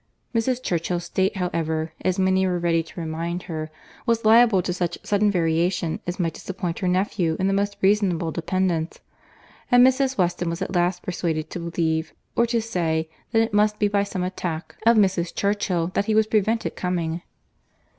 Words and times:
—Mrs. 0.33 0.63
Churchill's 0.63 1.03
state, 1.03 1.37
however, 1.37 1.93
as 2.03 2.17
many 2.17 2.47
were 2.47 2.57
ready 2.57 2.81
to 2.81 2.99
remind 2.99 3.43
her, 3.43 3.69
was 4.07 4.25
liable 4.25 4.63
to 4.63 4.73
such 4.73 4.97
sudden 5.03 5.29
variation 5.29 5.99
as 6.07 6.19
might 6.19 6.33
disappoint 6.33 6.79
her 6.79 6.87
nephew 6.87 7.37
in 7.39 7.45
the 7.45 7.53
most 7.53 7.77
reasonable 7.83 8.31
dependence—and 8.31 9.85
Mrs. 9.85 10.17
Weston 10.17 10.49
was 10.49 10.59
at 10.63 10.73
last 10.75 11.03
persuaded 11.03 11.51
to 11.51 11.59
believe, 11.69 12.13
or 12.35 12.47
to 12.47 12.63
say, 12.63 13.09
that 13.31 13.43
it 13.43 13.53
must 13.53 13.77
be 13.77 13.87
by 13.87 14.01
some 14.01 14.23
attack 14.23 14.75
of 14.87 14.97
Mrs. 14.97 15.35
Churchill 15.35 15.91
that 15.93 16.05
he 16.05 16.15
was 16.15 16.25
prevented 16.25 16.75
coming. 16.75 17.21